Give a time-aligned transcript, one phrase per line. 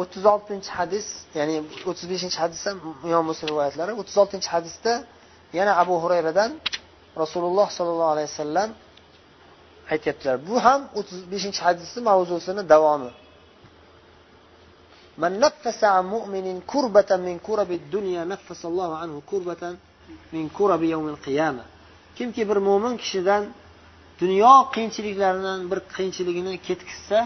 [0.00, 1.06] o'ttiz oltinchi hadis
[1.38, 1.56] ya'ni
[1.88, 2.76] o'ttiz beshinchi hadis ham
[3.10, 4.92] imom muslim rivoyatlari o'ttiz oltinchi hadisda
[5.58, 6.50] yana abu hurayradan
[7.22, 8.70] rasululloh sollallohu alayhi vasallam
[9.94, 13.10] aytyaptilar bu ham o'ttiz beshinchi hadisni mavzusini davomi
[15.22, 19.62] من نفس عن مؤمن كربة من كرب الدنيا نفس الله عنه كربة
[20.34, 21.64] من كرب يوم القيامة
[22.16, 23.42] kimki bir mo'min kishidan
[24.20, 27.18] dunyo qiyinchiliklaridan bir qiyinchiligini ketkizsa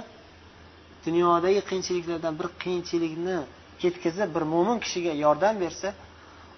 [1.06, 3.38] dunyodagi qiyinchiliklardan bir qiyinchilikni
[3.82, 5.88] ketkazib bir mo'min kishiga yordam bersa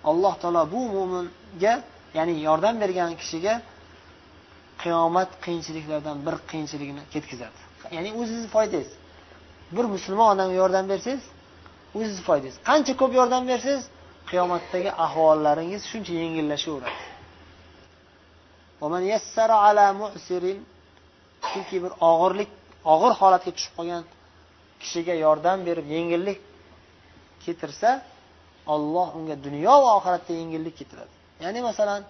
[0.09, 1.73] alloh taolo bu mo'minga
[2.17, 3.53] ya'ni yordam bergan kishiga
[4.83, 7.57] qiyomat qiyinchiliklaridan bir qiyinchiligini ketkazadi
[7.95, 8.91] ya'ni o'zizni foydangiz
[9.75, 11.23] bir musulmon odamga yordam bersangiz
[11.97, 13.83] o'zizni foydangiz qancha ko'p yordam bersangiz
[14.29, 16.99] qiyomatdagi ahvollaringiz shuncha yengillashaveradi.
[21.49, 22.49] chunki bir og'irlik
[22.93, 24.03] og'ir holatga tushib qolgan
[24.83, 26.39] kishiga yordam berib yengillik
[27.43, 27.89] keltirsa
[28.73, 31.13] olloh unga dunyo va oxiratda yengillik keltiradi.
[31.43, 32.01] Ya'ni masalan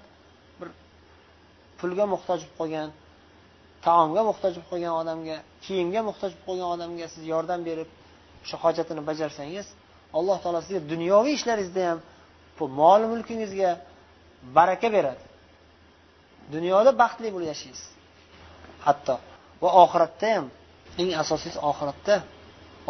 [0.59, 0.69] bir
[1.79, 2.89] pulga muhtoj bo'lib qolgan
[3.85, 7.89] taomga muhtoj bo'lib qolgan odamga kiyimga muhtoj bo'lib qolgan odamga siz yordam berib
[8.43, 9.67] o'sha hojatini bajarsangiz
[10.17, 11.99] alloh taolo sizga dunyoviy ishlaringizda ham
[12.81, 13.71] mol mulkingizga
[14.57, 15.23] baraka beradi.
[16.55, 17.89] Dunyoda baxtli bo'lib yashaysiz.
[18.85, 19.15] Hatto
[19.61, 20.45] va oxiratda ham
[21.01, 22.15] eng asosiysi oxiratda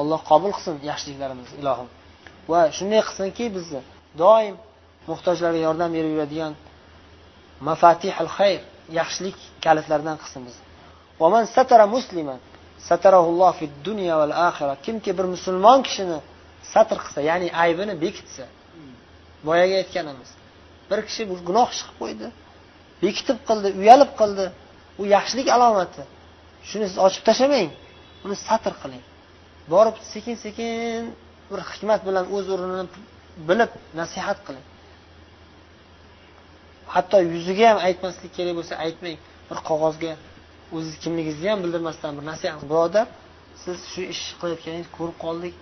[0.01, 1.89] alloh qabul qilsin yaxshiliklarimizni ilohim.
[2.51, 3.81] Va shunday qilsinki bizni
[4.23, 4.55] doim
[5.09, 6.53] muhtojlarga yordam berib yuradigan
[7.67, 8.61] mafatihul xayr
[8.99, 10.65] yaxshilik kalitlaridan qilsin bizni.
[11.21, 12.39] Vaman satara musliman
[12.89, 16.19] satarahulloh fid dunya val axira kimki bir musulmon kishini
[16.73, 18.45] satr qilsa ya'ni aybini bekitsa
[19.47, 20.29] boyagi aytganimiz
[20.89, 22.27] bir kishi bir gunoh ish qilib qo'ydi
[23.03, 24.45] bekitib qildi uyalib qildi
[25.01, 26.03] u yaxshilik alomati.
[26.69, 27.69] Shuni siz ochib tashlamang
[28.25, 29.03] uni satr qiling.
[29.71, 31.15] Borib sekin sekin
[31.49, 32.85] bir hikmat bilan o'z o'rnini
[33.49, 34.65] bilib nasihat qiling
[36.95, 39.17] hatto yuziga ham aytmaslik kerak bo'lsa aytmang
[39.49, 40.13] bir qog'ozga
[40.75, 43.07] o'ziz kimligingizni ham bildirmasdan bir nasihat birodar
[43.63, 45.53] siz shu ish qilayotganingizni ko'rib qoldik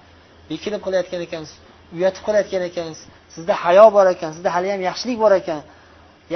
[0.49, 1.55] bekilib qilayotgan ekansiz
[1.95, 5.61] uyatib qilayotgan ekansiz sizda hayo bor ekan sizda haliyam yaxshilik bor ekan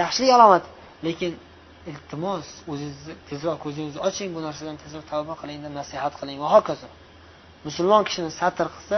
[0.02, 0.68] yaxshilik alomati
[1.08, 1.32] lekin
[1.92, 6.88] iltimos o'zingizni tezroq ko'zingizni oching bu narsadan tezroq tavba qiling deb nasihat qiling va hokazo.
[7.68, 8.98] Musulmon kishini satr qilsa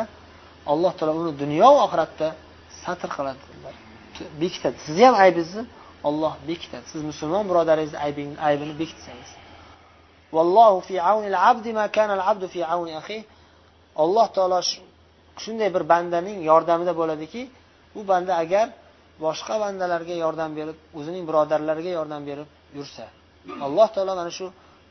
[0.71, 2.27] alloh taolo uni dunyo va oxiratda
[2.83, 3.41] satr qiladi.
[4.41, 4.77] Bekitadi.
[4.85, 5.63] Sizni ham aybingizni
[6.09, 6.85] olloh bekitadi.
[6.91, 7.97] Siz musulmon birodaringizni
[8.47, 9.31] aybini bekitsangiz.
[10.35, 13.19] Vallohu fi auni abdi ma kana al abdu fi auni akhi.
[14.03, 14.59] Alloh taolo
[15.43, 17.41] shunday bir bandaning yordamida bo'ladiki
[17.99, 18.67] u banda agar
[19.25, 23.05] boshqa bandalarga yordam berib o'zining birodarlariga yordam berib yursa
[23.65, 24.45] alloh taolo mana shu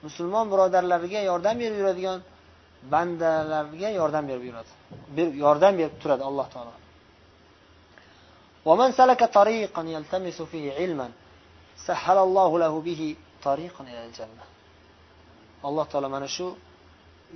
[0.07, 2.19] musulmon birodarlariga yordam berib yuradigan
[2.94, 4.72] bandalarga yordam berib yuradi
[5.46, 6.74] yordam berib turadi alloh taolo
[8.70, 11.08] ومن سلك طريقا يلتمس فيه علما
[11.88, 13.02] سهل الله له به
[13.48, 14.46] طريقا إلى الجنة
[15.68, 16.48] alloh taolo mana shu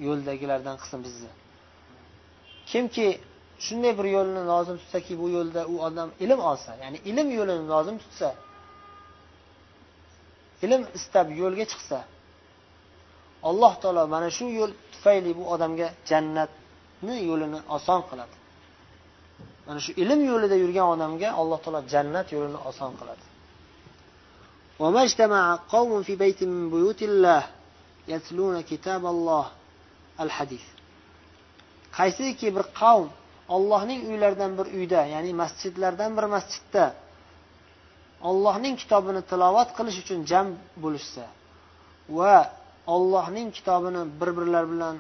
[0.08, 1.32] yo'ldagilardan qilsin bizni
[2.70, 3.08] kimki
[3.66, 7.96] shunday bir yo'lni lozim tutsaki bu yo'lda u odam ilm olsa ya'ni ilm yo'lini lozim
[8.04, 8.30] tutsa
[10.66, 11.98] ilm istab yo'lga chiqsa
[13.50, 18.36] alloh taolo mana shu yo'l tufayli bu odamga jannatni yo'lini oson qiladi
[19.68, 23.26] mana shu ilm yo'lida yurgan odamga alloh taolo jannat yo'lini oson qiladi
[24.80, 27.44] وما اجتمع قوم في بيت من بيوت الله
[28.08, 29.46] يتلون كتاب الله
[30.20, 30.66] الحديث
[31.98, 33.08] qaysiki bir qavm
[33.56, 36.86] ollohning uylaridan bir uyda ya'ni masjidlardan bir masjidda
[38.30, 40.48] ollohning kitobini tilovat qilish uchun jam
[40.84, 41.26] bo'lishsa
[42.18, 42.36] va
[42.95, 44.97] ollohning kitobini bir birlari bilan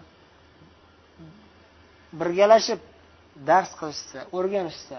[2.21, 2.81] birgalashib
[3.49, 4.99] dars qilishsa o'rganishsa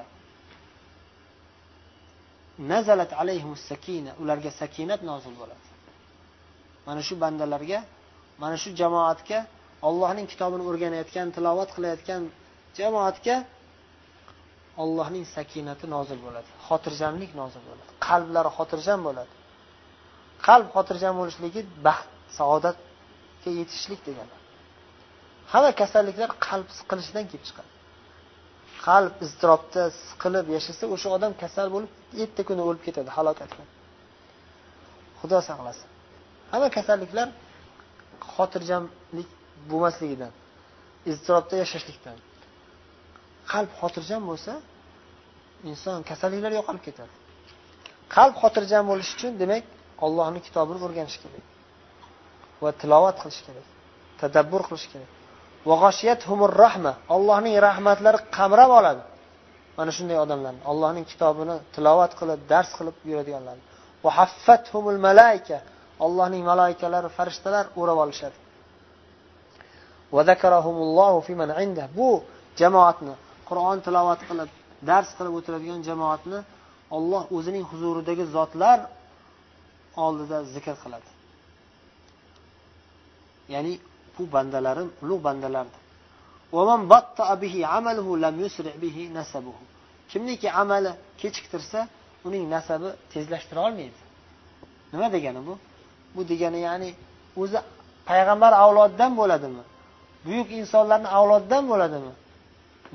[2.71, 5.65] nazalat alayhimus sakina ularga sakinat nozil bo'ladi.
[6.87, 7.79] Mana shu bandalarga
[8.41, 9.39] mana shu jamoatga
[9.87, 12.21] ollohning kitobini o'rganayotgan tilovat qilayotgan
[12.79, 13.35] jamoatga
[14.83, 19.33] ollohning sakinati nozil bo'ladi xotirjamlik nozil bo'ladi qalblari xotirjam bo'ladi.
[20.47, 22.77] Qalb xotirjam bo'lishligi baxt saodat
[23.43, 24.35] saodatga yetishlik degani.
[25.51, 27.69] Hamma kasalliklar qalb siqilishidan kelib chiqadi.
[28.85, 31.91] Qalb iztirobda siqilib yashasa o'sha odam kasal bo'lib
[32.23, 33.63] erta kuni o'lib ketadi halokatga.
[35.19, 35.87] Xudo saqlasin.
[36.51, 37.27] Hamma kasalliklar
[38.33, 39.29] xotirjamlik
[39.69, 40.31] bo'lmasligidan
[41.11, 42.17] iztirobda yashashlikdan.
[43.51, 44.53] Qalb xotirjam bo'lsa
[45.69, 47.13] inson kasalliklar yo'qolib ketadi.
[48.15, 49.63] Qalb xotirjam bo'lishi uchun demak
[50.05, 51.50] ollohni kitobini o'rganish kerak.
[52.63, 53.67] Va tilovat qilish kerak
[54.21, 55.09] tadabbur qilish kerak.
[56.63, 59.03] Rahma allohning rahmatlari qamrab oladi.
[59.77, 63.63] Mana shunday odamlarni allohning kitobini tilovat qilib dars qilib yuradiganlarni.
[65.07, 65.57] Malaika
[66.05, 68.37] allohning maloikalari farishtalar o'rab olishadi.
[71.97, 72.09] Bu
[72.61, 73.13] jamoatni
[73.49, 74.49] qur'on tilovat qilib
[74.89, 76.39] dars qilib o'tiradigan jamoatni
[76.97, 78.77] olloh o'zining huzuridagi zotlar
[80.05, 81.09] oldida zikr qiladi.
[83.49, 83.79] Ya'ni
[84.19, 85.81] bu bandalarim ulug' bandalardir.
[90.11, 91.87] Kimniki amali kechiktirsa
[92.25, 93.99] uning nasabi tezlashtira olmaydi.
[94.93, 95.57] Nima degani bu?
[96.15, 96.89] Bu degani ya'ni
[97.41, 97.59] o'zi
[98.09, 99.63] payg'ambar avlodidan bo'ladimi?
[100.25, 102.11] Buyuk insonlarni avlodidan bo'ladimi?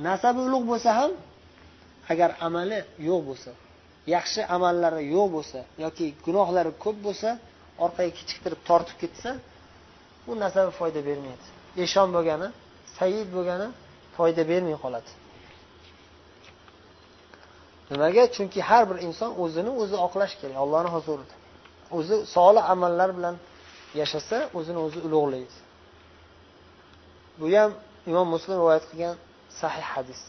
[0.09, 1.11] Nasabi ulug' bo'lsa ham
[2.13, 2.79] agar amali
[3.09, 3.51] yo'q bo'lsa
[4.15, 7.29] yaxshi amallari yo'q bo'lsa yoki gunohlari ko'p bo'lsa
[7.85, 9.31] orqaga kechiktirib tortib ketsa
[10.27, 11.47] bu narsa foyda bermaydi.
[11.85, 12.49] Eshon bo'lgani
[12.99, 13.69] said bo'lgani
[14.17, 15.11] foyda bermay qoladi.
[17.91, 18.23] Nimaga?
[18.37, 21.35] Chunki har bir inson o'zini o'zi oqlash kerak allohni huzurida.
[21.99, 23.37] O'zi solih amallar bilan
[24.01, 25.57] yashasa o'zini o'zi ulug'laydi.
[27.41, 27.71] Bu ham
[28.11, 29.15] imom muslim rivoyat qilgan
[29.61, 30.21] sahih hadis.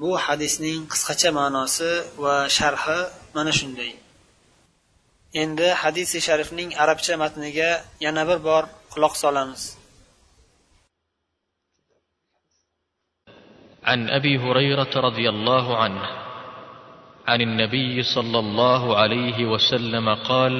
[0.00, 1.90] Bu hadisning qisqacha ma'nosi
[2.24, 3.00] va sharhi
[3.36, 3.92] mana shunday.
[5.42, 7.70] Endi hadisi sharifning arabcha matniga
[8.04, 8.62] yana bir bor
[8.92, 9.62] quloq solamiz.
[13.90, 16.04] عن ابي هريره رضي الله عنه
[17.30, 20.54] عن النبي صلى الله عليه وسلم قال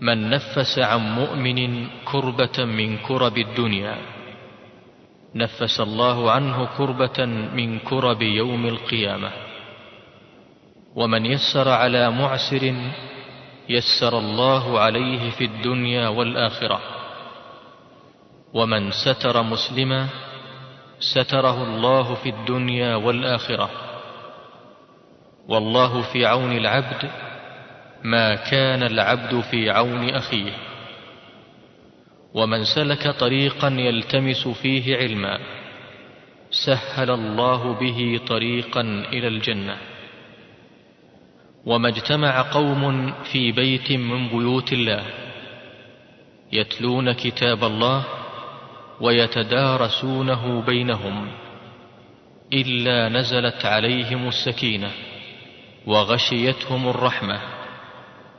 [0.00, 3.96] من نفس عن مؤمن كربه من كرب الدنيا
[5.34, 7.18] نفس الله عنه كربه
[7.58, 9.51] من كرب يوم القيامه
[10.96, 12.74] ومن يسر على معسر
[13.68, 16.80] يسر الله عليه في الدنيا والآخرة.
[18.54, 20.08] ومن ستر مسلما
[21.00, 23.70] ستره الله في الدنيا والآخرة.
[25.48, 27.10] والله في عون العبد
[28.04, 30.52] ما كان العبد في عون أخيه.
[32.34, 35.38] ومن سلك طريقا يلتمس فيه علما
[36.50, 38.80] سهل الله به طريقا
[39.12, 39.91] إلى الجنة.
[41.66, 45.04] وما اجتمع قوم في بيت من بيوت الله
[46.52, 48.04] يتلون كتاب الله
[49.00, 51.28] ويتدارسونه بينهم
[52.52, 54.90] إلا نزلت عليهم السكينة
[55.86, 57.40] وغشيتهم الرحمة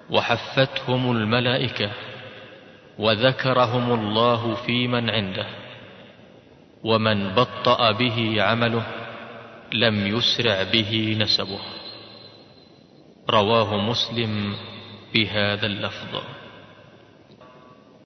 [0.09, 1.91] وحفتهم الملائكة
[2.99, 5.45] وذكرهم الله في من عنده
[6.83, 8.83] ومن بطأ به عمله
[9.73, 11.59] لم يسرع به نسبه
[13.29, 14.55] رواه مسلم
[15.13, 16.42] بهذا اللفظ.